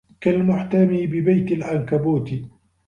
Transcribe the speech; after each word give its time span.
كالمحتمي 0.21 1.07
ببيت 1.07 1.51
العنكبوت 1.51 2.31